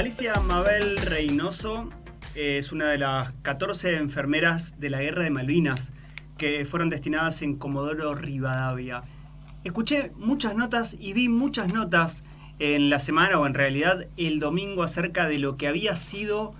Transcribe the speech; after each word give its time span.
Alicia 0.00 0.32
Mabel 0.40 0.96
Reynoso 0.96 1.90
es 2.34 2.72
una 2.72 2.88
de 2.88 2.96
las 2.96 3.32
14 3.42 3.98
enfermeras 3.98 4.80
de 4.80 4.88
la 4.88 5.02
Guerra 5.02 5.24
de 5.24 5.30
Malvinas 5.30 5.92
que 6.38 6.64
fueron 6.64 6.88
destinadas 6.88 7.42
en 7.42 7.56
Comodoro 7.56 8.14
Rivadavia. 8.14 9.02
Escuché 9.62 10.10
muchas 10.16 10.54
notas 10.54 10.96
y 10.98 11.12
vi 11.12 11.28
muchas 11.28 11.74
notas 11.74 12.24
en 12.58 12.88
la 12.88 12.98
semana 12.98 13.38
o 13.38 13.46
en 13.46 13.52
realidad 13.52 14.06
el 14.16 14.40
domingo 14.40 14.84
acerca 14.84 15.28
de 15.28 15.38
lo 15.38 15.58
que 15.58 15.68
había 15.68 15.94
sido 15.96 16.54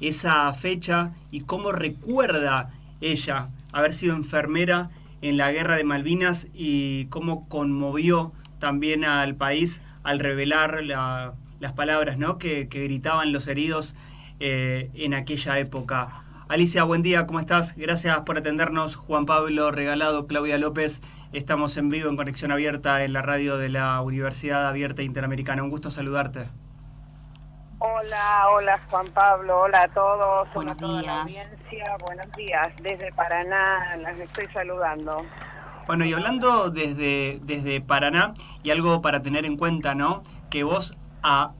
esa 0.00 0.50
fecha 0.54 1.12
y 1.30 1.40
cómo 1.42 1.72
recuerda 1.72 2.70
ella 3.02 3.50
haber 3.72 3.92
sido 3.92 4.16
enfermera 4.16 4.88
en 5.20 5.36
la 5.36 5.52
guerra 5.52 5.76
de 5.76 5.84
Malvinas 5.84 6.48
y 6.54 7.04
cómo 7.10 7.46
conmovió 7.46 8.32
también 8.58 9.04
al 9.04 9.36
país 9.36 9.82
al 10.02 10.18
revelar 10.18 10.82
las 11.60 11.72
palabras 11.72 12.18
¿no? 12.18 12.38
que, 12.38 12.64
gritaban 12.64 13.32
los 13.32 13.46
heridos 13.46 13.94
eh, 14.40 14.90
en 14.94 15.14
aquella 15.14 15.58
época. 15.58 16.24
Alicia, 16.48 16.82
buen 16.82 17.02
día, 17.02 17.26
¿cómo 17.26 17.38
estás? 17.38 17.76
Gracias 17.76 18.22
por 18.22 18.36
atendernos. 18.36 18.96
Juan 18.96 19.24
Pablo 19.24 19.70
Regalado, 19.70 20.26
Claudia 20.26 20.58
López. 20.58 21.00
Estamos 21.32 21.76
en 21.76 21.90
vivo 21.90 22.10
en 22.10 22.16
Conexión 22.16 22.50
Abierta 22.50 23.04
en 23.04 23.12
la 23.12 23.22
radio 23.22 23.56
de 23.56 23.68
la 23.68 24.00
Universidad 24.00 24.66
Abierta 24.66 25.02
Interamericana. 25.02 25.62
Un 25.62 25.70
gusto 25.70 25.92
saludarte. 25.92 26.48
Hola, 27.78 28.48
hola 28.52 28.80
Juan 28.90 29.06
Pablo, 29.14 29.60
hola 29.60 29.82
a 29.82 29.88
todos, 29.88 30.52
buenos 30.52 30.76
hola 30.82 30.98
a 30.98 31.02
días. 31.02 31.06
la 31.06 31.22
audiencia, 31.22 31.96
buenos 32.04 32.26
días, 32.36 32.68
desde 32.82 33.10
Paraná 33.12 33.96
las 33.96 34.18
estoy 34.18 34.48
saludando. 34.52 35.24
Bueno, 35.86 36.04
y 36.04 36.12
hablando 36.12 36.68
desde, 36.68 37.40
desde 37.42 37.80
Paraná, 37.80 38.34
y 38.62 38.70
algo 38.70 39.00
para 39.00 39.22
tener 39.22 39.46
en 39.46 39.56
cuenta, 39.56 39.94
¿no? 39.94 40.24
Que 40.50 40.62
vos 40.62 40.94
a 41.22 41.52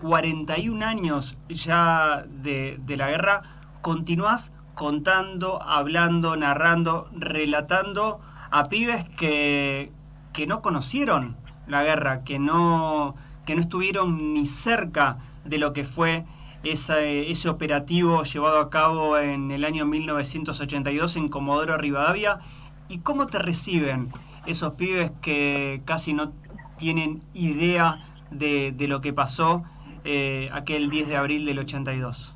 41 0.00 0.84
años 0.84 1.36
ya 1.48 2.24
de, 2.28 2.78
la 2.88 3.08
guerra 3.08 3.42
continuás 3.80 4.52
contando, 4.74 5.62
hablando, 5.62 6.36
narrando, 6.36 7.08
relatando 7.12 8.20
a 8.50 8.64
pibes 8.64 9.08
que, 9.10 9.92
que 10.32 10.46
no 10.46 10.62
conocieron 10.62 11.36
la 11.66 11.82
guerra, 11.82 12.24
que 12.24 12.38
no, 12.38 13.14
que 13.46 13.54
no 13.54 13.60
estuvieron 13.60 14.34
ni 14.34 14.46
cerca 14.46 15.18
de 15.44 15.58
lo 15.58 15.72
que 15.72 15.84
fue 15.84 16.24
ese 16.64 17.48
operativo 17.48 18.22
llevado 18.22 18.58
a 18.58 18.70
cabo 18.70 19.18
en 19.18 19.50
el 19.50 19.64
año 19.64 19.84
1982 19.84 21.16
en 21.16 21.28
Comodoro 21.28 21.76
Rivadavia. 21.76 22.40
¿Y 22.88 22.98
cómo 22.98 23.26
te 23.26 23.38
reciben 23.38 24.10
esos 24.46 24.74
pibes 24.74 25.12
que 25.20 25.82
casi 25.84 26.12
no 26.14 26.32
tienen 26.76 27.22
idea 27.34 28.13
de, 28.34 28.72
de 28.72 28.88
lo 28.88 29.00
que 29.00 29.12
pasó 29.12 29.64
eh, 30.04 30.50
aquel 30.52 30.90
10 30.90 31.08
de 31.08 31.16
abril 31.16 31.46
del 31.46 31.58
82? 31.60 32.34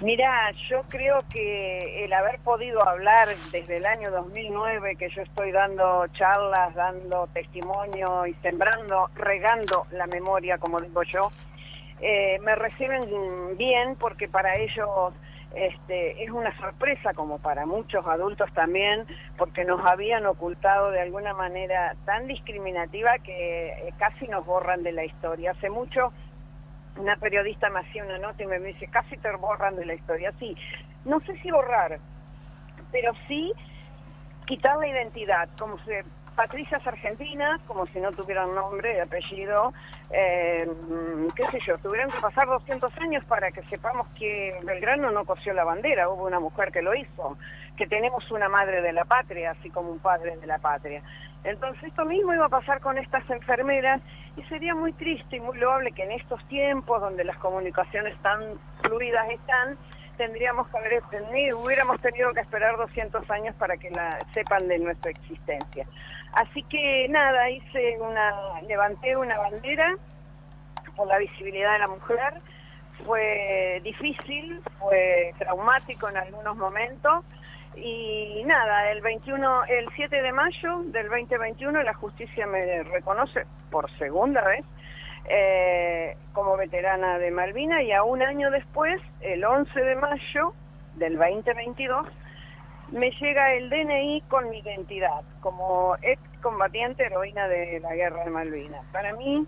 Mira, 0.00 0.50
yo 0.68 0.82
creo 0.88 1.20
que 1.30 2.04
el 2.04 2.12
haber 2.12 2.40
podido 2.40 2.84
hablar 2.86 3.28
desde 3.52 3.76
el 3.76 3.86
año 3.86 4.10
2009, 4.10 4.96
que 4.96 5.08
yo 5.10 5.22
estoy 5.22 5.52
dando 5.52 6.08
charlas, 6.14 6.74
dando 6.74 7.28
testimonio 7.32 8.26
y 8.26 8.34
sembrando, 8.42 9.10
regando 9.14 9.86
la 9.92 10.08
memoria, 10.08 10.58
como 10.58 10.80
digo 10.80 11.04
yo, 11.04 11.30
eh, 12.00 12.40
me 12.42 12.56
reciben 12.56 13.56
bien 13.56 13.94
porque 13.94 14.26
para 14.26 14.56
ellos 14.56 15.14
este, 15.54 16.22
es 16.22 16.30
una 16.30 16.56
sorpresa, 16.58 17.14
como 17.14 17.38
para 17.38 17.66
muchos 17.66 18.06
adultos 18.06 18.52
también, 18.52 19.06
porque 19.36 19.64
nos 19.64 19.84
habían 19.84 20.26
ocultado 20.26 20.90
de 20.90 21.00
alguna 21.00 21.34
manera 21.34 21.94
tan 22.04 22.26
discriminativa 22.26 23.18
que 23.18 23.68
eh, 23.68 23.94
casi 23.98 24.28
nos 24.28 24.44
borran 24.46 24.82
de 24.82 24.92
la 24.92 25.04
historia. 25.04 25.52
Hace 25.52 25.70
mucho 25.70 26.12
una 26.96 27.16
periodista 27.16 27.70
me 27.70 27.80
hacía 27.80 28.04
una 28.04 28.18
nota 28.18 28.42
y 28.42 28.46
me 28.46 28.58
dice, 28.58 28.86
casi 28.88 29.16
te 29.16 29.30
borran 29.36 29.76
de 29.76 29.86
la 29.86 29.94
historia. 29.94 30.32
Sí, 30.38 30.56
no 31.04 31.20
sé 31.20 31.36
si 31.42 31.50
borrar, 31.50 31.98
pero 32.90 33.12
sí 33.28 33.52
quitar 34.46 34.76
la 34.78 34.88
identidad, 34.88 35.48
como 35.58 35.78
si 35.78 35.90
Patricias 36.36 36.86
Argentinas, 36.86 37.60
como 37.66 37.86
si 37.86 38.00
no 38.00 38.10
tuvieran 38.12 38.54
nombre 38.54 38.96
y 38.96 39.00
apellido, 39.00 39.72
eh, 40.10 40.66
qué 41.36 41.46
sé 41.48 41.58
yo, 41.66 41.78
tuvieran 41.78 42.10
que 42.10 42.20
pasar 42.20 42.46
200 42.46 42.92
años 42.98 43.24
para 43.26 43.50
que 43.52 43.62
sepamos 43.64 44.08
que 44.18 44.58
Belgrano 44.64 45.10
no 45.10 45.24
cosió 45.24 45.52
la 45.52 45.64
bandera, 45.64 46.08
hubo 46.08 46.26
una 46.26 46.40
mujer 46.40 46.72
que 46.72 46.82
lo 46.82 46.94
hizo, 46.94 47.36
que 47.76 47.86
tenemos 47.86 48.30
una 48.30 48.48
madre 48.48 48.80
de 48.80 48.92
la 48.92 49.04
patria, 49.04 49.52
así 49.52 49.70
como 49.70 49.90
un 49.90 49.98
padre 49.98 50.36
de 50.36 50.46
la 50.46 50.58
patria. 50.58 51.02
Entonces 51.44 51.82
esto 51.84 52.04
mismo 52.04 52.32
iba 52.32 52.46
a 52.46 52.50
pasar 52.50 52.80
con 52.80 52.98
estas 52.98 53.28
enfermeras 53.28 54.00
y 54.36 54.42
sería 54.44 54.74
muy 54.74 54.92
triste 54.92 55.36
y 55.36 55.40
muy 55.40 55.58
loable 55.58 55.92
que 55.92 56.04
en 56.04 56.12
estos 56.12 56.42
tiempos 56.48 57.00
donde 57.00 57.24
las 57.24 57.36
comunicaciones 57.38 58.16
tan 58.22 58.58
fluidas 58.82 59.28
están, 59.30 59.76
tendríamos 60.16 60.68
que 60.68 60.78
haber 60.78 61.02
tenido, 61.10 61.58
hubiéramos 61.58 62.00
tenido 62.00 62.32
que 62.32 62.40
esperar 62.40 62.76
200 62.76 63.28
años 63.30 63.54
para 63.56 63.76
que 63.76 63.90
la, 63.90 64.18
sepan 64.32 64.68
de 64.68 64.78
nuestra 64.78 65.10
existencia. 65.10 65.86
Así 66.32 66.62
que 66.64 67.06
nada, 67.08 67.50
hice 67.50 67.98
una, 68.00 68.60
levanté 68.66 69.16
una 69.16 69.38
bandera 69.38 69.96
por 70.96 71.06
la 71.06 71.18
visibilidad 71.18 71.74
de 71.74 71.78
la 71.78 71.88
mujer, 71.88 72.34
fue 73.04 73.80
difícil, 73.82 74.60
fue 74.78 75.34
traumático 75.38 76.08
en 76.08 76.16
algunos 76.16 76.56
momentos, 76.56 77.24
y 77.76 78.42
nada, 78.44 78.90
el 78.90 79.00
21, 79.00 79.64
el 79.64 79.88
7 79.96 80.22
de 80.22 80.32
mayo 80.32 80.82
del 80.86 81.08
2021 81.08 81.82
la 81.82 81.94
justicia 81.94 82.46
me 82.46 82.82
reconoce 82.82 83.46
por 83.70 83.90
segunda 83.98 84.42
vez 84.42 84.64
eh, 85.28 86.16
como 86.32 86.56
veterana 86.56 87.18
de 87.18 87.30
Malvina 87.30 87.82
y 87.82 87.92
a 87.92 88.02
un 88.02 88.22
año 88.22 88.50
después, 88.50 89.00
el 89.20 89.44
11 89.44 89.80
de 89.80 89.96
mayo 89.96 90.52
del 90.96 91.16
2022, 91.16 92.06
me 92.90 93.10
llega 93.12 93.54
el 93.54 93.70
DNI 93.70 94.22
con 94.28 94.50
mi 94.50 94.58
identidad 94.58 95.22
como 95.40 95.96
ex 96.02 96.20
combatiente 96.42 97.04
heroína 97.04 97.48
de 97.48 97.80
la 97.80 97.94
guerra 97.94 98.24
de 98.24 98.30
Malvinas. 98.30 98.84
Para 98.92 99.14
mí 99.14 99.46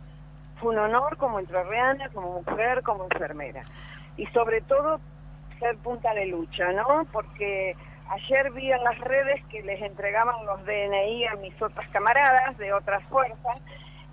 fue 0.61 0.73
un 0.73 0.79
honor 0.79 1.17
como 1.17 1.39
entrerriana, 1.39 2.09
como 2.11 2.41
mujer, 2.41 2.83
como 2.83 3.05
enfermera. 3.05 3.62
Y 4.17 4.27
sobre 4.27 4.61
todo 4.62 5.01
ser 5.59 5.77
punta 5.79 6.15
de 6.15 6.27
lucha, 6.27 6.73
¿no? 6.73 7.06
Porque 7.12 7.77
ayer 8.11 8.51
vi 8.53 8.71
en 8.71 8.83
las 8.85 8.99
redes 9.01 9.45
que 9.51 9.62
les 9.62 9.83
entregaban 9.83 10.47
los 10.47 10.65
DNI 10.65 11.27
a 11.27 11.37
mis 11.37 11.61
otras 11.61 11.89
camaradas 11.91 12.56
de 12.59 12.73
otras 12.73 13.03
fuerzas 13.05 13.61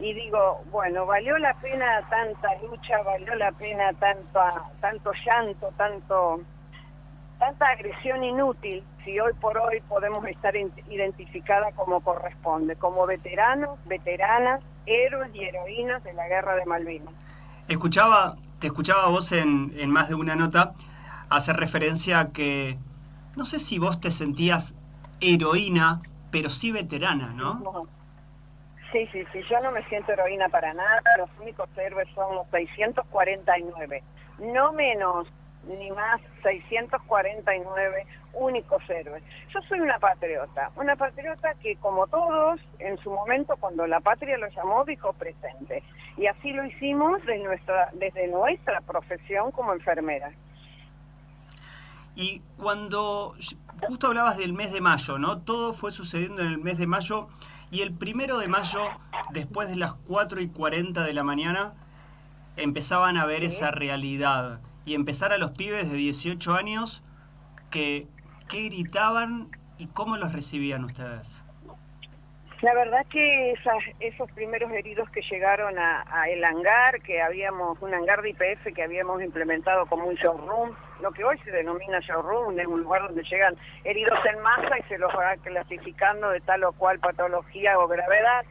y 0.02 0.14
digo, 0.14 0.64
bueno, 0.72 1.06
valió 1.06 1.38
la 1.38 1.54
pena 1.56 2.02
tanta 2.10 2.50
lucha, 2.64 3.02
valió 3.04 3.36
la 3.36 3.52
pena 3.52 3.94
tanto, 3.94 4.40
tanto 4.80 5.12
llanto, 5.26 5.72
tanto 5.78 6.42
tanta 7.38 7.70
agresión 7.70 8.24
inútil 8.24 8.84
si 9.04 9.20
hoy 9.20 9.34
por 9.42 9.58
hoy 9.58 9.82
podemos 9.90 10.24
estar 10.26 10.56
identificada 10.56 11.72
como 11.72 12.00
corresponde, 12.02 12.76
como 12.76 13.06
veteranos, 13.08 13.80
veteranas, 13.86 14.62
héroes 14.86 15.34
y 15.34 15.44
heroínas 15.44 16.04
de 16.04 16.14
la 16.14 16.28
guerra 16.28 16.56
de 16.56 16.66
Malvinas. 16.66 17.14
Escuchaba, 17.68 18.38
te 18.60 18.68
escuchaba 18.68 19.08
vos 19.08 19.32
en, 19.32 19.74
en 19.76 19.90
más 19.90 20.10
de 20.10 20.16
una 20.16 20.36
nota 20.36 20.74
hacer 21.30 21.56
referencia 21.56 22.20
a 22.20 22.32
que 22.32 22.78
no 23.36 23.46
sé 23.46 23.60
si 23.60 23.80
vos 23.80 24.00
te 24.00 24.12
sentías 24.12 24.76
heroína, 25.20 26.02
pero 26.30 26.50
sí 26.50 26.72
veterana, 26.72 27.34
¿no? 27.36 27.56
no. 27.56 28.01
Sí, 28.92 29.08
sí, 29.12 29.24
sí, 29.32 29.42
yo 29.50 29.60
no 29.62 29.72
me 29.72 29.84
siento 29.86 30.12
heroína 30.12 30.50
para 30.50 30.74
nada, 30.74 31.02
los 31.18 31.30
únicos 31.40 31.70
héroes 31.78 32.10
son 32.14 32.36
los 32.36 32.48
649, 32.50 34.04
no 34.40 34.74
menos 34.74 35.28
ni 35.68 35.92
más 35.92 36.20
649 36.44 38.06
únicos 38.34 38.82
héroes. 38.90 39.24
Yo 39.54 39.62
soy 39.70 39.80
una 39.80 40.00
patriota, 40.00 40.72
una 40.76 40.96
patriota 40.96 41.54
que 41.62 41.76
como 41.78 42.08
todos, 42.08 42.60
en 42.80 42.98
su 42.98 43.12
momento 43.12 43.56
cuando 43.58 43.86
la 43.88 44.00
patria 44.00 44.38
lo 44.38 44.48
llamó, 44.50 44.84
dijo 44.86 45.14
presente. 45.14 45.84
Y 46.18 46.28
así 46.28 46.52
lo 46.52 46.66
hicimos 46.66 47.20
desde 47.22 47.44
nuestra, 47.44 47.90
desde 47.94 48.28
nuestra 48.28 48.82
profesión 48.82 49.52
como 49.52 49.74
enfermera. 49.74 50.32
Y 52.16 52.42
cuando 52.58 53.36
justo 53.82 54.08
hablabas 54.08 54.38
del 54.38 54.54
mes 54.54 54.74
de 54.74 54.82
mayo, 54.82 55.18
¿no? 55.18 55.42
Todo 55.42 55.74
fue 55.74 55.92
sucediendo 55.92 56.42
en 56.42 56.50
el 56.50 56.58
mes 56.58 56.78
de 56.78 56.88
mayo 56.88 57.30
y 57.72 57.82
el 57.82 57.94
primero 57.94 58.38
de 58.38 58.50
mayo, 58.50 58.82
después 59.32 59.70
de 59.70 59.78
las 59.78 59.94
4 59.94 60.42
y 60.42 60.50
40 60.50 61.04
de 61.04 61.14
la 61.14 61.24
mañana, 61.24 61.74
empezaban 62.58 63.18
a 63.18 63.26
ver 63.26 63.44
esa 63.44 63.72
realidad 63.72 64.60
y 64.86 64.94
empezar 64.94 65.32
a 65.32 65.38
los 65.38 65.52
pibes 65.52 65.90
de 65.90 65.98
18 65.98 66.54
años 66.54 67.02
que, 67.70 68.08
que 68.50 68.64
gritaban 68.64 69.50
y 69.78 69.88
cómo 69.88 70.18
los 70.18 70.34
recibían 70.34 70.84
ustedes. 70.84 71.46
La 72.62 72.76
verdad 72.76 73.06
que 73.10 73.54
esas, 73.54 73.80
esos 74.00 74.30
primeros 74.34 74.72
heridos 74.72 75.10
que 75.10 75.22
llegaron 75.22 75.80
a, 75.80 76.04
a, 76.12 76.30
el 76.30 76.44
hangar, 76.44 77.02
que 77.02 77.22
habíamos, 77.22 77.82
un 77.82 77.94
hangar 77.94 78.22
de 78.22 78.32
IPF 78.32 78.74
que 78.76 78.84
habíamos 78.84 79.24
implementado 79.24 79.86
como 79.88 80.06
un 80.06 80.16
showroom, 80.16 80.76
lo 81.02 81.12
que 81.12 81.24
hoy 81.24 81.38
se 81.40 81.52
denomina 81.52 82.00
showroom, 82.00 82.60
es 82.60 82.68
un 82.68 82.82
lugar 82.82 83.04
donde 83.04 83.24
llegan 83.24 83.56
heridos 83.84 84.20
en 84.26 84.40
masa 84.42 84.80
y 84.80 84.84
se 84.84 84.98
los 84.98 85.12
va 85.14 85.36
clasificando 85.38 86.30
de 86.30 86.42
tal 86.42 86.64
o 86.64 86.74
cual 86.74 87.00
patología 87.00 87.78
o 87.80 87.88
gravedad. 87.88 88.46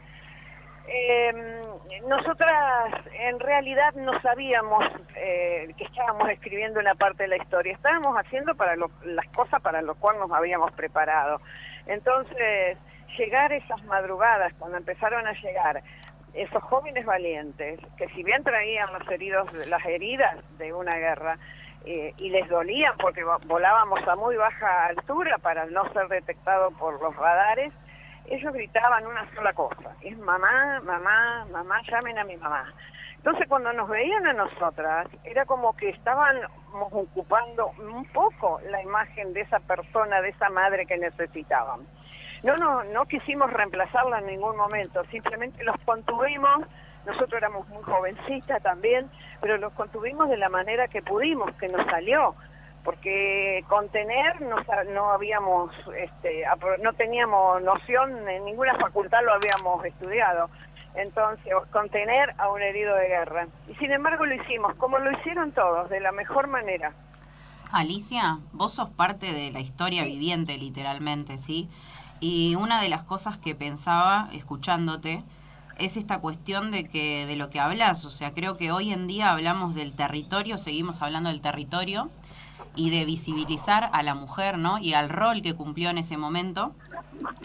Em, 0.87 1.37
nosotras 2.09 2.95
en 3.13 3.39
realidad 3.39 3.95
no 3.95 4.21
sabíamos 4.23 4.85
eh, 5.15 5.73
que 5.77 5.85
estábamos 5.85 6.29
escribiendo 6.31 6.81
una 6.81 6.95
parte 6.95 7.25
de 7.25 7.29
la 7.29 7.37
historia, 7.37 7.73
estábamos 7.73 8.17
haciendo 8.17 8.55
para 8.57 8.75
las 8.77 9.27
cosas 9.35 9.63
para 9.63 9.83
lo 9.83 9.95
cual 9.95 10.19
nos 10.19 10.33
habíamos 10.33 10.73
preparado. 10.73 11.41
Entonces, 11.87 12.77
llegar 13.17 13.53
esas 13.53 13.83
madrugadas, 13.85 14.53
cuando 14.55 14.79
empezaron 14.79 15.27
a 15.27 15.33
llegar 15.33 15.83
esos 16.35 16.63
jóvenes 16.63 17.05
valientes, 17.05 17.81
que 17.97 18.09
si 18.09 18.23
bien 18.23 18.43
traían 18.43 18.89
los 18.93 19.09
heridos, 19.09 19.53
las 19.69 19.85
heridas 19.85 20.37
de 20.59 20.73
una 20.73 20.97
guerra, 20.97 21.39
eh, 21.85 22.15
y 22.19 22.31
les 22.31 22.49
dolían 22.49 22.97
porque 22.99 23.25
volábamos 23.47 24.07
a 24.07 24.17
muy 24.17 24.37
baja 24.37 24.87
altura 24.87 25.39
para 25.39 25.67
no 25.67 25.91
ser 25.93 26.09
detectados 26.09 26.75
por 26.75 27.01
los 27.01 27.15
radares, 27.17 27.73
ellos 28.27 28.53
gritaban 28.53 29.07
una 29.07 29.29
sola 29.35 29.53
cosa, 29.53 29.97
es 30.03 30.17
mamá, 30.19 30.81
mamá, 30.85 31.47
mamá, 31.51 31.81
llamen 31.91 32.19
a 32.19 32.25
mi 32.25 32.37
mamá. 32.37 32.73
Entonces 33.17 33.47
cuando 33.49 33.73
nos 33.73 33.89
veían 33.89 34.27
a 34.27 34.33
nosotras, 34.33 35.07
era 35.25 35.45
como 35.45 35.77
que 35.77 35.91
estábamos 35.91 36.49
ocupando 36.91 37.73
un 37.79 38.05
poco 38.13 38.61
la 38.71 38.83
imagen 38.83 39.33
de 39.33 39.43
esa 39.43 39.61
persona, 39.61 40.23
de 40.23 40.31
esa 40.31 40.49
madre 40.49 40.87
que 40.87 40.97
necesitaban. 40.97 41.81
No, 42.43 42.57
no, 42.57 42.85
no 42.85 43.05
quisimos 43.07 43.53
reemplazarla 43.53 44.21
en 44.21 44.27
ningún 44.27 44.57
momento, 44.57 45.05
simplemente 45.11 45.63
los 45.65 45.77
contuvimos, 45.85 46.65
nosotros 47.07 47.35
éramos 47.35 47.69
muy 47.69 47.83
jovencitas 47.83 48.63
también, 48.63 49.11
pero 49.41 49.57
los 49.59 49.73
contuvimos 49.73 50.29
de 50.29 50.37
la 50.37 50.49
manera 50.49 50.89
que 50.89 51.03
pudimos, 51.03 51.53
que 51.55 51.69
nos 51.69 51.85
salió 51.87 52.35
porque 52.85 53.65
contener 53.69 54.41
no, 54.41 54.57
no 54.95 55.11
habíamos, 55.11 55.71
este, 55.97 56.45
no 56.83 56.93
teníamos 56.95 57.63
noción, 57.63 58.29
en 58.29 58.45
ninguna 58.45 58.75
facultad 58.77 59.19
lo 59.25 59.35
habíamos 59.35 59.85
estudiado. 59.85 60.49
Entonces, 60.95 61.53
contener 61.71 62.35
a 62.39 62.51
un 62.51 62.61
herido 62.61 62.97
de 62.97 63.09
guerra. 63.09 63.47
Y 63.69 63.75
sin 63.75 63.93
embargo 63.93 64.27
lo 64.27 64.35
hicimos, 64.35 64.75
como 64.75 64.99
lo 64.99 65.13
hicieron 65.13 65.53
todos, 65.53 65.89
de 65.89 66.01
la 66.01 66.11
mejor 66.11 66.49
manera. 66.49 66.93
Alicia, 67.71 68.39
vos 68.53 68.73
sos 68.75 68.91
parte 68.91 69.33
de 69.33 69.53
la 69.53 69.61
historia 69.61 70.05
viviente, 70.05 70.59
literalmente, 70.59 71.39
¿sí? 71.39 71.69
Y 72.19 72.57
una 72.57 72.83
de 72.83 72.89
las 72.89 73.05
cosas 73.05 73.39
que 73.39 73.55
pensaba, 73.55 74.29
escuchándote, 74.33 75.23
es 75.81 75.97
esta 75.97 76.21
cuestión 76.21 76.71
de 76.71 76.89
que 76.89 77.27
de 77.27 77.37
lo 77.37 77.51
que 77.51 77.61
hablas, 77.61 78.05
o 78.05 78.11
sea, 78.11 78.33
creo 78.33 78.57
que 78.57 78.71
hoy 78.71 78.93
en 78.93 79.07
día 79.07 79.33
hablamos 79.33 79.75
del 79.75 79.93
territorio, 79.93 80.59
seguimos 80.59 81.03
hablando 81.03 81.31
del 81.31 81.41
territorio, 81.41 82.11
y 82.77 82.91
de 82.91 83.05
visibilizar 83.05 83.91
a 83.93 84.03
la 84.03 84.15
mujer, 84.15 84.59
¿no? 84.59 84.79
Y 84.79 84.95
al 84.95 85.09
rol 85.09 85.43
que 85.43 85.55
cumplió 85.55 85.91
en 85.91 85.99
ese 85.99 86.17
momento. 86.17 86.75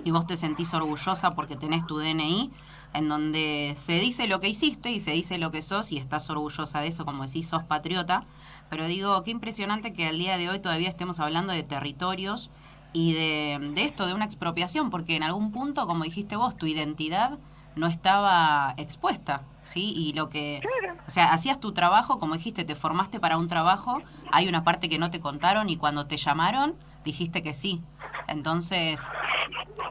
Y 0.04 0.12
vos 0.12 0.28
te 0.28 0.38
sentís 0.38 0.74
orgullosa 0.74 1.32
porque 1.32 1.56
tenés 1.56 1.86
tu 1.86 1.98
DNI, 1.98 2.52
en 2.94 3.10
donde 3.10 3.74
se 3.78 4.00
dice 4.00 4.28
lo 4.28 4.40
que 4.40 4.50
hiciste 4.50 4.92
y 4.92 5.00
se 5.00 5.12
dice 5.12 5.38
lo 5.38 5.52
que 5.52 5.62
sos 5.62 5.92
y 5.92 5.98
estás 5.98 6.30
orgullosa 6.30 6.80
de 6.80 6.88
eso, 6.88 7.06
como 7.06 7.26
decís, 7.26 7.48
sos 7.48 7.64
patriota. 7.64 8.26
Pero 8.70 8.86
digo, 8.86 9.22
qué 9.24 9.32
impresionante 9.32 9.94
que 9.94 10.08
al 10.08 10.18
día 10.18 10.38
de 10.38 10.50
hoy 10.50 10.60
todavía 10.60 10.90
estemos 10.90 11.20
hablando 11.20 11.54
de 11.54 11.64
territorios 11.64 12.52
y 12.94 13.14
de, 13.14 13.60
de 13.74 13.84
esto, 13.84 14.08
de 14.08 14.14
una 14.14 14.26
expropiación, 14.26 14.90
porque 14.90 15.16
en 15.16 15.24
algún 15.24 15.52
punto, 15.52 15.86
como 15.88 16.04
dijiste 16.04 16.36
vos, 16.36 16.56
tu 16.56 16.66
identidad 16.66 17.38
no 17.75 17.88
estaba 17.88 18.74
expuesta. 18.77 19.44
¿sí? 19.63 19.94
Y 19.95 20.13
lo 20.13 20.30
que, 20.30 20.62
o 21.07 21.12
sea, 21.12 21.33
hacías 21.33 21.60
tu 21.60 21.74
trabajo, 21.74 22.19
como 22.19 22.36
dijiste, 22.36 22.63
te 22.63 22.75
formaste 22.75 23.19
para 23.19 23.38
un 23.38 23.48
trabajo, 23.48 24.01
hay 24.31 24.48
una 24.48 24.63
parte 24.63 24.89
que 24.89 24.98
no 24.98 25.10
te 25.10 25.19
contaron 25.19 25.69
y 25.69 25.77
cuando 25.77 26.06
te 26.06 26.18
llamaron 26.18 26.75
dijiste 27.04 27.44
que 27.44 27.54
sí. 27.54 27.81
Entonces, 28.27 29.01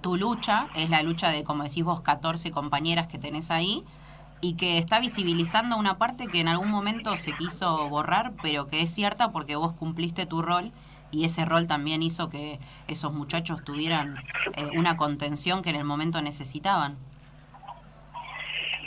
tu 0.02 0.16
lucha 0.16 0.68
es 0.74 0.90
la 0.90 1.02
lucha 1.02 1.30
de, 1.30 1.44
como 1.44 1.62
decís 1.62 1.84
vos, 1.84 2.00
14 2.00 2.50
compañeras 2.50 3.06
que 3.06 3.18
tenés 3.18 3.50
ahí 3.50 3.84
y 4.40 4.54
que 4.54 4.78
está 4.78 5.00
visibilizando 5.00 5.76
una 5.76 5.96
parte 5.96 6.26
que 6.26 6.40
en 6.40 6.48
algún 6.48 6.70
momento 6.70 7.16
se 7.16 7.32
quiso 7.32 7.88
borrar, 7.88 8.34
pero 8.42 8.66
que 8.66 8.82
es 8.82 8.90
cierta 8.90 9.30
porque 9.32 9.56
vos 9.56 9.72
cumpliste 9.72 10.26
tu 10.26 10.42
rol 10.42 10.72
y 11.10 11.24
ese 11.24 11.44
rol 11.44 11.68
también 11.68 12.02
hizo 12.02 12.28
que 12.28 12.58
esos 12.88 13.12
muchachos 13.12 13.64
tuvieran 13.64 14.16
eh, 14.56 14.70
una 14.76 14.96
contención 14.96 15.62
que 15.62 15.70
en 15.70 15.76
el 15.76 15.84
momento 15.84 16.20
necesitaban. 16.20 16.96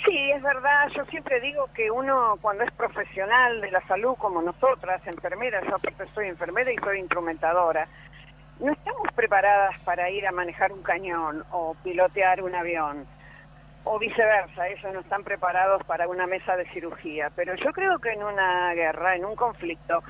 Sí, 0.08 0.32
es 0.32 0.42
verdad. 0.42 0.88
Yo 0.96 1.04
siempre 1.06 1.42
digo 1.42 1.68
que 1.74 1.92
uno 1.92 2.38
cuando 2.42 2.64
es 2.64 2.72
profesional 2.72 3.60
de 3.60 3.72
la 3.72 3.86
salud 3.88 4.16
como 4.18 4.42
nosotras, 4.42 5.02
enfermeras, 5.06 5.66
yo 5.66 5.78
soy 6.16 6.28
enfermera 6.28 6.72
y 6.72 6.78
soy 6.78 7.00
instrumentadora, 7.00 7.90
no 8.62 8.72
estamos 8.72 9.12
preparadas 9.16 9.78
para 9.84 10.10
ir 10.10 10.26
a 10.26 10.32
manejar 10.32 10.72
un 10.72 10.82
cañón 10.82 11.44
o 11.52 11.76
pilotear 11.84 12.42
un 12.42 12.56
avión 12.56 13.06
o 13.84 14.00
viceversa, 14.00 14.68
ellos 14.70 14.94
no 14.94 15.02
están 15.02 15.24
preparados 15.24 15.84
para 15.84 16.08
una 16.08 16.26
mesa 16.26 16.56
de 16.56 16.70
cirugía. 16.70 17.30
Pero 17.36 17.56
yo 17.56 17.74
creo 17.74 18.00
que 18.00 18.12
en 18.12 18.24
una 18.24 18.74
guerra, 18.74 19.16
en 19.16 19.26
un 19.26 19.36
conflicto, 19.36 20.04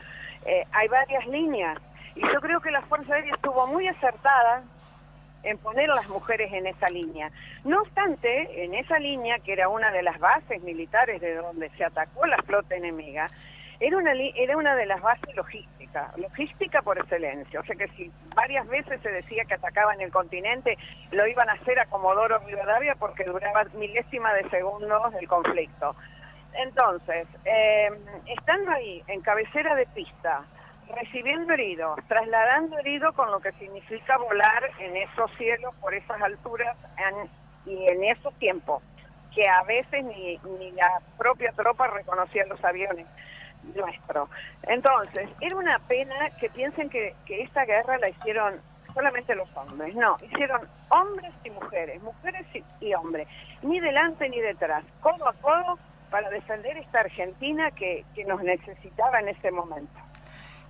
eh, 0.45 0.63
hay 0.73 0.87
varias 0.89 1.25
líneas 1.25 1.79
y 2.13 2.21
yo 2.21 2.39
creo 2.39 2.61
que 2.61 2.69
la 2.69 2.83
Fuerza 2.83 3.15
Aérea 3.15 3.33
estuvo 3.33 3.65
muy 3.65 3.87
acertada 3.87 4.61
en 5.49 5.57
poner 5.57 5.89
a 5.89 5.95
las 5.95 6.09
mujeres 6.09 6.51
en 6.53 6.67
esa 6.67 6.89
línea. 6.89 7.31
No 7.63 7.81
obstante, 7.81 8.63
en 8.63 8.73
esa 8.73 8.99
línea, 8.99 9.39
que 9.39 9.53
era 9.53 9.69
una 9.69 9.91
de 9.91 10.03
las 10.03 10.19
bases 10.19 10.61
militares 10.61 11.21
de 11.21 11.35
donde 11.35 11.69
se 11.71 11.83
atacó 11.83 12.25
la 12.25 12.37
flota 12.37 12.75
enemiga, 12.75 13.29
era 13.79 13.97
una, 13.97 14.11
era 14.13 14.57
una 14.57 14.75
de 14.75 14.87
las 14.87 15.01
bases 15.01 15.35
logísticas, 15.35 16.17
logística 16.17 16.81
por 16.81 16.97
excelencia. 16.97 17.59
O 17.59 17.63
sea 17.63 17.75
que 17.75 17.87
si 17.89 18.11
varias 18.35 18.67
veces 18.67 18.99
se 19.01 19.11
decía 19.11 19.45
que 19.45 19.53
atacaban 19.53 20.01
el 20.01 20.11
continente, 20.11 20.77
lo 21.11 21.27
iban 21.27 21.49
a 21.49 21.53
hacer 21.53 21.79
a 21.79 21.85
Comodoro 21.85 22.39
Rivadavia 22.39 22.95
porque 22.95 23.23
duraba 23.23 23.65
milésima 23.75 24.33
de 24.33 24.49
segundos 24.49 25.13
el 25.19 25.27
conflicto. 25.27 25.95
Entonces, 26.53 27.27
eh, 27.45 27.91
estando 28.25 28.71
ahí, 28.71 29.03
en 29.07 29.21
cabecera 29.21 29.75
de 29.75 29.85
pista, 29.87 30.43
recibiendo 30.95 31.53
heridos, 31.53 31.99
trasladando 32.07 32.77
heridos 32.79 33.13
con 33.15 33.31
lo 33.31 33.39
que 33.39 33.51
significa 33.53 34.17
volar 34.17 34.69
en 34.79 34.95
esos 34.97 35.31
cielos, 35.37 35.73
por 35.81 35.93
esas 35.93 36.21
alturas 36.21 36.75
y 37.65 37.87
en 37.87 38.03
esos 38.03 38.33
tiempos, 38.35 38.81
que 39.33 39.47
a 39.47 39.63
veces 39.63 40.03
ni, 40.03 40.39
la 40.71 41.01
propia 41.17 41.51
tropa 41.51 41.87
reconocía 41.87 42.45
los 42.45 42.63
aviones 42.63 43.05
nuestros. 43.75 44.29
Entonces, 44.63 45.29
era 45.41 45.55
una 45.55 45.79
pena 45.79 46.29
que 46.39 46.49
piensen 46.49 46.89
que, 46.89 47.15
que 47.25 47.41
esta 47.41 47.65
guerra 47.65 47.97
la 47.97 48.09
hicieron 48.09 48.61
solamente 48.93 49.35
los 49.35 49.47
hombres, 49.55 49.93
no, 49.93 50.17
hicieron 50.23 50.67
hombres 50.89 51.31
y 51.43 51.51
mujeres, 51.51 52.01
mujeres 52.01 52.47
y, 52.79 52.93
hombres, 52.95 53.27
ni 53.61 53.79
delante 53.79 54.27
ni 54.27 54.39
detrás, 54.39 54.83
codo 55.01 55.27
a 55.27 55.33
codo 55.33 55.77
para 56.09 56.29
defender 56.31 56.77
esta 56.77 57.01
Argentina 57.01 57.69
que, 57.71 58.05
que 58.15 58.25
nos 58.25 58.41
necesitaba 58.41 59.19
en 59.19 59.27
ese 59.27 59.51
momento. 59.51 60.06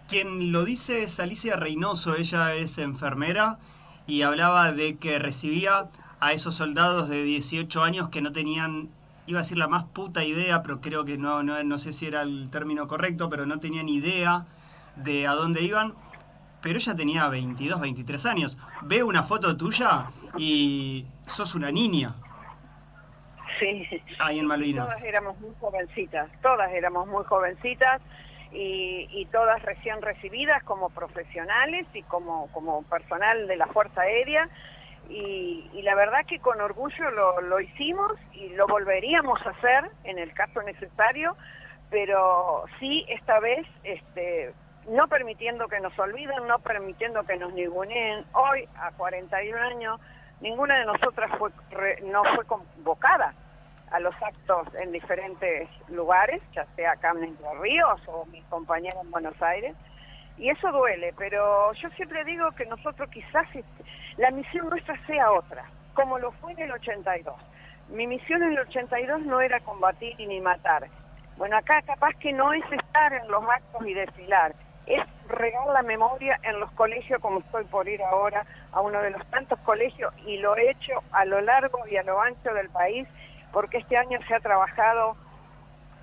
Quien 0.08 0.54
lo 0.54 0.64
dice 0.64 1.04
es 1.04 1.20
Alicia 1.20 1.58
Reynoso, 1.58 2.16
ella 2.16 2.54
es 2.54 2.78
enfermera 2.78 3.60
y 4.06 4.22
hablaba 4.22 4.72
de 4.72 4.96
que 4.96 5.20
recibía 5.20 5.90
a 6.22 6.32
esos 6.32 6.56
soldados 6.56 7.10
de 7.10 7.24
18 7.24 7.84
años 7.84 8.08
que 8.08 8.22
no 8.22 8.32
tenían, 8.32 8.90
iba 9.26 9.40
a 9.40 9.44
decir 9.44 9.58
la 9.58 9.68
más 9.68 9.84
puta 9.84 10.24
idea, 10.24 10.64
pero 10.64 10.80
creo 10.80 11.04
que 11.04 11.18
no, 11.18 11.44
no, 11.44 11.62
no 11.62 11.78
sé 11.78 11.92
si 11.92 12.06
era 12.06 12.22
el 12.22 12.50
término 12.50 12.88
correcto, 12.88 13.28
pero 13.28 13.46
no 13.46 13.60
tenían 13.60 13.90
idea 13.90 14.46
de 14.96 15.28
a 15.28 15.34
dónde 15.34 15.62
iban. 15.62 15.94
Pero 16.62 16.78
ella 16.80 16.96
tenía 16.96 17.28
22, 17.28 17.80
23 17.80 18.26
años. 18.26 18.58
Ve 18.84 19.04
una 19.04 19.24
foto 19.24 19.58
tuya 19.58 20.06
y 20.38 21.06
sos 21.26 21.54
una 21.54 21.70
niña. 21.70 22.16
Sí. 23.60 23.86
Ahí 24.20 24.40
en 24.40 24.46
Malvinas. 24.46 24.88
Todas 24.88 25.04
éramos 25.04 25.38
muy 25.40 25.52
jovencitas, 25.60 26.30
todas 26.42 26.72
éramos 26.72 27.08
muy 27.08 27.26
jovencitas 27.26 28.02
y, 28.52 29.28
todas 29.32 29.62
recién 29.64 30.02
recibidas 30.02 30.64
como 30.64 30.90
profesionales 30.90 31.86
y 31.94 32.02
como, 32.04 32.48
como 32.54 32.82
personal 32.84 33.48
de 33.48 33.58
la 33.58 33.68
Fuerza 33.68 34.02
Aérea. 34.02 34.50
Y, 35.10 35.82
la 35.84 35.96
verdad 35.96 36.26
que 36.26 36.40
con 36.40 36.60
orgullo 36.60 37.12
lo, 37.12 37.60
hicimos 37.60 38.14
y 38.34 38.50
lo 38.50 38.68
volveríamos 38.68 39.40
a 39.46 39.52
hacer 39.52 39.90
en 40.04 40.20
el 40.20 40.34
caso 40.34 40.62
necesario, 40.64 41.38
pero 41.90 42.66
sí 42.80 43.06
esta 43.08 43.40
vez 43.40 43.66
este, 43.84 44.54
no 44.90 45.08
permitiendo 45.08 45.68
que 45.68 45.80
nos 45.80 45.98
olviden, 45.98 46.46
no 46.48 46.60
permitiendo 46.60 47.24
que 47.24 47.38
nos 47.38 47.54
ninguneen. 47.54 48.26
Hoy, 48.34 48.68
a 48.76 48.92
41 48.92 49.58
años, 49.58 50.02
ninguna 50.42 50.80
de 50.80 50.86
nosotras 50.86 51.32
fue, 51.38 51.52
no 52.04 52.24
fue 52.36 52.46
convocada 52.46 53.34
a 53.92 54.00
los 54.00 54.16
actos 54.22 54.68
en 54.76 54.92
diferentes 54.92 55.70
lugares, 55.90 56.42
ya 56.54 56.66
sea 56.76 56.92
acá 56.92 57.12
en 57.12 57.24
Entre 57.24 57.54
Ríos 57.62 58.02
o 58.08 58.26
mis 58.26 58.44
compañeros 58.46 59.00
en 59.04 59.12
Buenos 59.12 59.42
Aires, 59.42 59.76
y 60.38 60.50
eso 60.50 60.72
duele, 60.72 61.14
pero 61.18 61.74
yo 61.74 61.90
siempre 61.92 62.24
digo 62.26 62.52
que 62.52 62.66
nosotros 62.66 63.10
quizás 63.10 63.48
la 64.18 64.30
misión 64.32 64.70
nuestra 64.70 64.96
sea 65.08 65.32
otra, 65.32 65.66
como 65.94 66.20
lo 66.20 66.32
fue 66.34 66.52
en 66.54 66.60
el 66.60 66.72
82. 66.72 67.36
Mi 67.90 68.06
misión 68.06 68.44
en 68.44 68.52
el 68.52 68.60
82 68.60 69.22
no 69.22 69.42
era 69.42 69.60
combatir 69.62 70.16
ni 70.20 70.40
matar. 70.42 70.88
Bueno, 71.38 71.58
acá 71.58 71.82
capaz 71.84 72.14
que 72.20 72.34
no 72.34 72.54
es 72.54 72.64
estar 72.72 73.14
en 73.14 73.28
los 73.30 73.44
actos 73.50 73.88
y 73.88 73.94
desfilar, 73.94 74.54
es 74.86 75.02
regar 75.28 75.68
la 75.68 75.82
memoria 75.82 76.40
en 76.44 76.60
los 76.60 76.72
colegios, 76.72 77.22
como 77.22 77.40
estoy 77.40 77.66
por 77.66 77.88
ir 77.88 78.02
ahora 78.02 78.46
a 78.72 78.82
uno 78.82 79.02
de 79.02 79.12
los 79.12 79.26
tantos 79.28 79.60
colegios, 79.60 80.14
y 80.26 80.38
lo 80.38 80.56
he 80.56 80.72
hecho 80.72 81.04
a 81.12 81.26
lo 81.26 81.42
largo 81.42 81.80
y 81.88 81.98
a 81.98 82.04
lo 82.04 82.22
ancho 82.22 82.54
del 82.54 82.70
país, 82.70 83.08
porque 83.52 83.78
este 83.78 83.98
año 83.98 84.20
se 84.28 84.36
ha 84.36 84.40
trabajado 84.40 85.16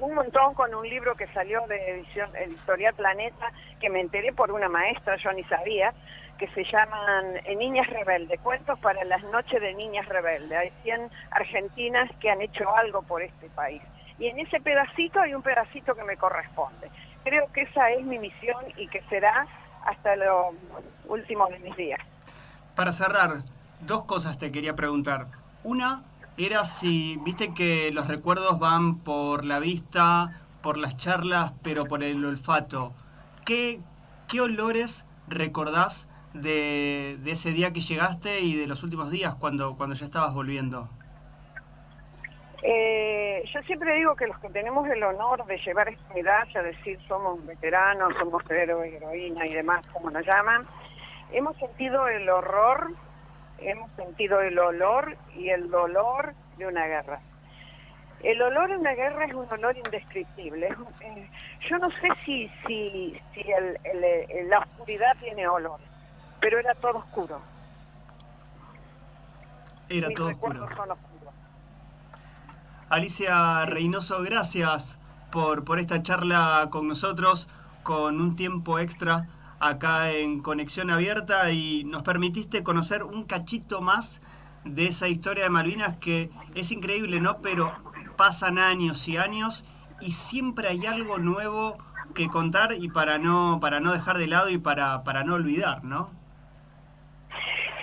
un 0.00 0.14
montón 0.14 0.54
con 0.54 0.74
un 0.74 0.88
libro 0.88 1.14
que 1.14 1.26
salió 1.28 1.66
de 1.66 2.04
Editorial 2.44 2.94
Planeta, 2.94 3.52
que 3.80 3.90
me 3.90 4.00
enteré 4.00 4.32
por 4.32 4.50
una 4.50 4.68
maestra, 4.68 5.16
yo 5.16 5.32
ni 5.32 5.44
sabía, 5.44 5.94
que 6.38 6.48
se 6.48 6.64
llaman 6.64 7.36
eh, 7.44 7.54
Niñas 7.54 7.86
Rebeldes, 7.88 8.40
cuentos 8.40 8.78
para 8.80 9.04
las 9.04 9.22
noches 9.24 9.60
de 9.60 9.72
Niñas 9.74 10.06
Rebeldes. 10.08 10.58
Hay 10.58 10.72
100 10.82 11.10
argentinas 11.30 12.10
que 12.20 12.30
han 12.30 12.42
hecho 12.42 12.74
algo 12.74 13.02
por 13.02 13.22
este 13.22 13.48
país. 13.50 13.82
Y 14.18 14.26
en 14.26 14.38
ese 14.40 14.60
pedacito 14.60 15.20
hay 15.20 15.34
un 15.34 15.42
pedacito 15.42 15.94
que 15.94 16.04
me 16.04 16.16
corresponde. 16.16 16.90
Creo 17.22 17.50
que 17.52 17.62
esa 17.62 17.90
es 17.90 18.04
mi 18.04 18.18
misión 18.18 18.64
y 18.76 18.88
que 18.88 19.00
será 19.08 19.46
hasta 19.84 20.16
lo 20.16 20.52
último 21.06 21.46
de 21.48 21.58
mis 21.60 21.76
días. 21.76 22.00
Para 22.74 22.92
cerrar, 22.92 23.42
dos 23.80 24.04
cosas 24.04 24.38
te 24.38 24.50
quería 24.50 24.74
preguntar. 24.74 25.26
Una 25.62 26.02
era 26.36 26.64
si, 26.64 27.16
viste 27.24 27.54
que 27.54 27.90
los 27.92 28.08
recuerdos 28.08 28.58
van 28.58 28.98
por 28.98 29.44
la 29.44 29.58
vista, 29.60 30.40
por 30.62 30.78
las 30.78 30.96
charlas, 30.96 31.52
pero 31.62 31.84
por 31.84 32.02
el 32.02 32.24
olfato. 32.24 32.92
¿Qué, 33.44 33.80
qué 34.28 34.40
olores 34.40 35.06
recordás 35.28 36.08
de, 36.32 37.18
ese 37.26 37.52
día 37.52 37.72
que 37.72 37.80
llegaste 37.80 38.40
y 38.40 38.56
de 38.56 38.66
los 38.66 38.82
últimos 38.82 39.10
días 39.10 39.34
cuando, 39.34 39.76
cuando 39.76 39.94
ya 39.94 40.04
estabas 40.04 40.34
volviendo? 40.34 40.88
Eh, 42.62 43.44
yo 43.52 43.62
siempre 43.62 43.94
digo 43.96 44.16
que 44.16 44.26
los 44.26 44.38
que 44.38 44.48
tenemos 44.48 44.88
el 44.88 45.02
honor 45.02 45.44
de 45.46 45.58
llevar 45.58 45.88
esta 45.88 46.14
medalla, 46.14 46.62
decir 46.62 46.98
somos 47.06 47.44
veteranos, 47.46 48.14
somos 48.18 48.42
héroes, 48.50 48.94
heroína 48.94 49.46
y 49.46 49.52
demás, 49.52 49.86
como 49.92 50.10
nos 50.10 50.26
llaman, 50.26 50.66
hemos 51.30 51.56
sentido 51.58 52.08
el 52.08 52.28
horror, 52.28 52.92
hemos 53.58 53.90
sentido 53.96 54.40
el 54.40 54.58
olor 54.58 55.16
y 55.36 55.50
el 55.50 55.70
dolor 55.70 56.34
de 56.56 56.66
una 56.66 56.86
guerra. 56.86 57.20
El 58.22 58.40
olor 58.40 58.70
en 58.70 58.80
una 58.80 58.94
guerra 58.94 59.26
es 59.26 59.34
un 59.34 59.46
olor 59.50 59.76
indescriptible. 59.76 60.74
Eh, 61.00 61.30
yo 61.68 61.78
no 61.78 61.90
sé 61.90 62.08
si, 62.24 62.50
si, 62.66 63.20
si 63.34 63.44
la 64.48 64.58
oscuridad 64.60 65.14
tiene 65.20 65.46
olor, 65.46 65.80
pero 66.40 66.58
era 66.58 66.74
todo 66.74 66.98
oscuro. 66.98 67.40
Era 69.88 70.08
todo 70.14 70.28
oscuro. 70.28 70.66
Alicia 72.88 73.66
Reynoso, 73.66 74.22
gracias 74.22 74.98
por, 75.30 75.64
por 75.64 75.78
esta 75.78 76.02
charla 76.02 76.68
con 76.70 76.88
nosotros, 76.88 77.48
con 77.82 78.20
un 78.20 78.36
tiempo 78.36 78.78
extra 78.78 79.26
acá 79.64 80.12
en 80.12 80.40
Conexión 80.40 80.90
Abierta 80.90 81.50
y 81.50 81.84
nos 81.84 82.02
permitiste 82.02 82.62
conocer 82.62 83.02
un 83.02 83.24
cachito 83.24 83.80
más 83.80 84.20
de 84.64 84.86
esa 84.86 85.08
historia 85.08 85.44
de 85.44 85.50
Malvinas 85.50 85.96
que 85.96 86.30
es 86.54 86.70
increíble, 86.70 87.20
¿no? 87.20 87.38
Pero 87.38 87.72
pasan 88.16 88.58
años 88.58 89.08
y 89.08 89.16
años 89.16 89.64
y 90.00 90.12
siempre 90.12 90.68
hay 90.68 90.84
algo 90.84 91.18
nuevo 91.18 91.78
que 92.14 92.28
contar 92.28 92.74
y 92.78 92.88
para 92.88 93.18
no, 93.18 93.58
para 93.60 93.80
no 93.80 93.92
dejar 93.92 94.18
de 94.18 94.26
lado 94.26 94.50
y 94.50 94.58
para, 94.58 95.02
para 95.02 95.24
no 95.24 95.34
olvidar, 95.34 95.82
¿no? 95.82 96.10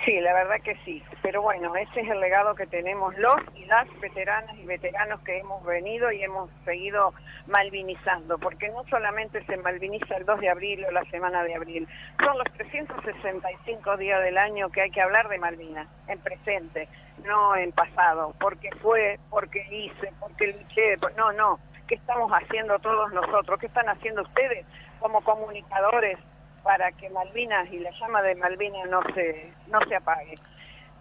Sí, 0.04 0.18
la 0.20 0.32
verdad 0.32 0.60
que 0.64 0.74
sí. 0.84 1.00
Pero 1.22 1.42
bueno, 1.42 1.76
ese 1.76 2.00
es 2.00 2.10
el 2.10 2.18
legado 2.18 2.56
que 2.56 2.66
tenemos 2.66 3.16
los 3.18 3.36
y 3.54 3.64
las 3.66 3.86
veteranas 4.00 4.56
y 4.58 4.66
veteranos 4.66 5.20
que 5.20 5.38
hemos 5.38 5.64
venido 5.64 6.10
y 6.10 6.22
hemos 6.24 6.50
seguido 6.64 7.14
malvinizando, 7.46 8.36
porque 8.38 8.68
no 8.70 8.84
solamente 8.90 9.44
se 9.44 9.56
malviniza 9.58 10.16
el 10.16 10.24
2 10.24 10.40
de 10.40 10.48
abril 10.48 10.84
o 10.84 10.90
la 10.90 11.04
semana 11.04 11.44
de 11.44 11.54
abril, 11.54 11.86
son 12.22 12.36
los 12.36 12.52
365 12.54 13.96
días 13.96 14.22
del 14.24 14.38
año 14.38 14.70
que 14.70 14.82
hay 14.82 14.90
que 14.90 15.00
hablar 15.00 15.28
de 15.28 15.38
Malvinas, 15.38 15.86
en 16.08 16.18
presente, 16.18 16.88
no 17.24 17.54
en 17.54 17.70
pasado, 17.70 18.34
porque 18.40 18.70
fue, 18.80 19.20
porque 19.30 19.64
hice, 19.70 20.12
porque 20.18 20.48
luché, 20.48 20.96
no, 21.16 21.32
no. 21.32 21.60
¿Qué 21.86 21.94
estamos 21.96 22.30
haciendo 22.32 22.78
todos 22.78 23.12
nosotros? 23.12 23.58
¿Qué 23.60 23.66
están 23.66 23.88
haciendo 23.88 24.22
ustedes 24.22 24.64
como 24.98 25.22
comunicadores? 25.22 26.18
Para 26.62 26.92
que 26.92 27.10
Malvinas 27.10 27.70
y 27.70 27.78
la 27.78 27.90
llama 27.90 28.22
de 28.22 28.34
Malvinas 28.36 28.88
no 28.88 29.02
se, 29.14 29.52
no 29.68 29.80
se 29.88 29.96
apague. 29.96 30.38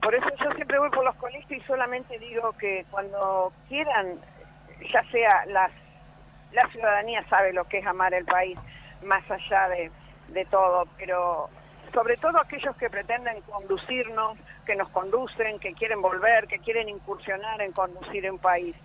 Por 0.01 0.15
eso 0.15 0.27
yo 0.43 0.51
siempre 0.53 0.79
voy 0.79 0.89
por 0.89 1.05
los 1.05 1.15
colegios 1.15 1.51
y 1.51 1.65
solamente 1.65 2.17
digo 2.17 2.53
que 2.53 2.85
cuando 2.89 3.53
quieran, 3.67 4.19
ya 4.91 5.03
sea 5.11 5.45
las, 5.45 5.71
la 6.51 6.67
ciudadanía 6.69 7.23
sabe 7.29 7.53
lo 7.53 7.65
que 7.65 7.79
es 7.79 7.85
amar 7.85 8.13
el 8.13 8.25
país, 8.25 8.57
más 9.03 9.23
allá 9.29 9.69
de, 9.69 9.91
de 10.29 10.45
todo, 10.45 10.87
pero 10.97 11.49
sobre 11.93 12.17
todo 12.17 12.39
aquellos 12.39 12.75
que 12.77 12.89
pretenden 12.89 13.41
conducirnos, 13.41 14.37
que 14.65 14.75
nos 14.75 14.89
conducen, 14.89 15.59
que 15.59 15.73
quieren 15.73 16.01
volver, 16.01 16.47
que 16.47 16.59
quieren 16.59 16.89
incursionar 16.89 17.61
en 17.61 17.71
conducir 17.71 18.29
un 18.31 18.39
país. 18.39 18.75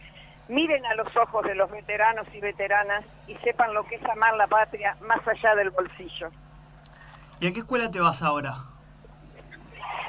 Miren 0.49 0.85
a 0.87 0.95
los 0.95 1.14
ojos 1.16 1.45
de 1.45 1.54
los 1.54 1.71
veteranos 1.71 2.26
y 2.33 2.40
veteranas 2.40 3.04
y 3.26 3.35
sepan 3.37 3.75
lo 3.75 3.85
que 3.85 3.97
es 3.97 4.04
amar 4.04 4.35
la 4.35 4.47
patria 4.47 4.97
más 5.00 5.26
allá 5.26 5.54
del 5.54 5.71
bolsillo. 5.71 6.30
¿Y 7.38 7.46
a 7.46 7.52
qué 7.52 7.60
escuela 7.60 7.90
te 7.90 8.00
vas 8.00 8.22
ahora? 8.22 8.64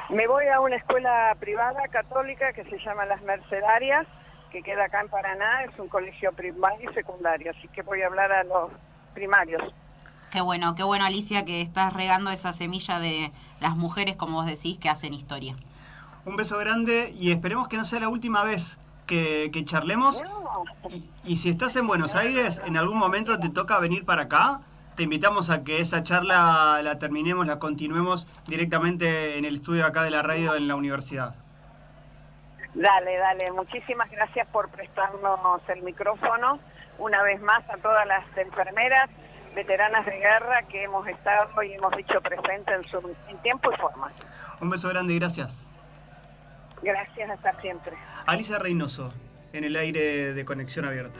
Me 0.09 0.27
voy 0.27 0.47
a 0.47 0.61
una 0.61 0.77
escuela 0.77 1.35
privada 1.39 1.81
católica 1.91 2.53
que 2.53 2.63
se 2.63 2.77
llama 2.79 3.05
Las 3.05 3.21
Mercedarias, 3.23 4.07
que 4.51 4.63
queda 4.63 4.85
acá 4.85 5.01
en 5.01 5.09
Paraná, 5.09 5.65
es 5.65 5.77
un 5.77 5.89
colegio 5.89 6.31
primario 6.31 6.89
y 6.89 6.93
secundario, 6.93 7.51
así 7.51 7.67
que 7.67 7.81
voy 7.81 8.01
a 8.01 8.07
hablar 8.07 8.31
a 8.31 8.43
los 8.45 8.71
primarios. 9.13 9.61
Qué 10.31 10.39
bueno, 10.39 10.75
qué 10.75 10.83
bueno 10.83 11.03
Alicia 11.03 11.43
que 11.43 11.61
estás 11.61 11.93
regando 11.93 12.31
esa 12.31 12.53
semilla 12.53 12.99
de 12.99 13.33
las 13.59 13.75
mujeres, 13.75 14.15
como 14.15 14.37
vos 14.37 14.45
decís, 14.45 14.77
que 14.77 14.89
hacen 14.89 15.13
historia. 15.13 15.55
Un 16.23 16.37
beso 16.37 16.57
grande 16.57 17.13
y 17.17 17.31
esperemos 17.31 17.67
que 17.67 17.75
no 17.75 17.83
sea 17.83 17.99
la 17.99 18.09
última 18.09 18.43
vez 18.45 18.77
que, 19.05 19.51
charlemos. 19.65 20.23
Y, 20.89 21.09
y 21.25 21.37
si 21.37 21.49
estás 21.49 21.75
en 21.75 21.87
Buenos 21.87 22.15
Aires, 22.15 22.61
en 22.65 22.77
algún 22.77 22.97
momento 22.97 23.37
te 23.39 23.49
toca 23.49 23.79
venir 23.79 24.05
para 24.05 24.23
acá 24.23 24.61
te 24.97 25.03
invitamos 25.03 25.51
a 25.51 25.63
que 25.63 25.79
esa 25.79 26.01
charla 26.01 26.81
la 26.81 26.97
terminemos, 26.97 27.45
la 27.45 27.59
continuemos 27.59 28.27
directamente 28.47 29.37
en 29.37 29.45
el 29.45 29.53
estudio 29.53 29.85
acá 29.85 30.01
de 30.01 30.09
la 30.09 30.23
radio 30.23 30.55
en 30.55 30.67
la 30.67 30.75
universidad. 30.75 31.35
Dale, 32.73 33.17
dale. 33.17 33.51
Muchísimas 33.51 34.09
gracias 34.09 34.47
por 34.47 34.69
prestarnos 34.69 35.61
el 35.67 35.83
micrófono. 35.83 36.59
Una 36.97 37.21
vez 37.21 37.39
más 37.41 37.61
a 37.69 37.77
todas 37.77 38.07
las 38.07 38.25
enfermeras, 38.35 39.07
veteranas 39.53 40.03
de 40.03 40.17
guerra 40.17 40.63
que 40.63 40.85
hemos 40.85 41.07
estado 41.07 41.61
y 41.61 41.73
hemos 41.73 41.95
dicho 41.95 42.19
presente 42.21 42.73
en, 42.73 42.83
su, 42.85 43.15
en 43.29 43.37
tiempo 43.43 43.71
y 43.71 43.77
forma. 43.77 44.11
Un 44.59 44.71
beso 44.71 44.89
grande 44.89 45.13
y 45.13 45.19
gracias. 45.19 45.69
Gracias, 46.81 47.29
hasta 47.29 47.61
siempre. 47.61 47.95
Alicia 48.25 48.57
Reynoso, 48.57 49.13
en 49.53 49.63
el 49.63 49.75
aire 49.75 50.33
de 50.33 50.43
Conexión 50.43 50.85
Abierta. 50.85 51.19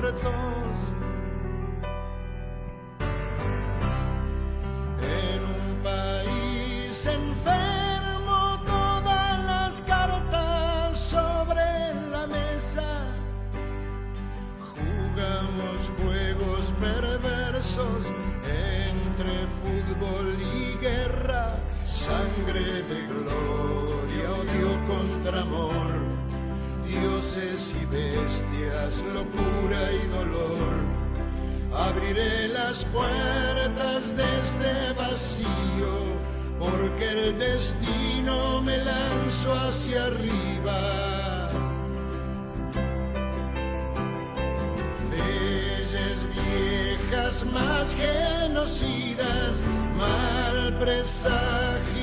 marathons 0.00 0.99
bestias, 27.86 29.02
locura 29.14 29.80
y 29.92 30.08
dolor. 30.08 30.72
Abriré 31.72 32.48
las 32.48 32.84
puertas 32.86 34.16
de 34.16 34.24
este 34.40 34.92
vacío, 34.96 35.92
porque 36.58 37.08
el 37.08 37.38
destino 37.38 38.60
me 38.62 38.78
lanzó 38.78 39.54
hacia 39.54 40.06
arriba. 40.06 41.48
Leyes 45.10 46.18
viejas 46.34 47.44
más 47.46 47.94
genocidas, 47.94 49.60
mal 49.96 50.78
presagio 50.80 51.99